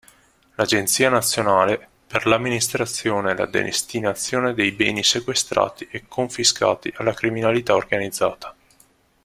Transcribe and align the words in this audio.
Agenzia 0.55 1.09
Nazionale 1.09 1.89
per 2.07 2.25
l'Amministrazione 2.25 3.29
e 3.29 3.35
la 3.37 3.45
Destinazione 3.45 4.55
dei 4.55 4.71
Beni 4.71 5.03
Sequestrati 5.03 5.87
e 5.91 6.07
Confiscati 6.07 6.91
alla 6.97 7.13
Criminalità 7.13 7.75
Organizzata. 7.75 8.55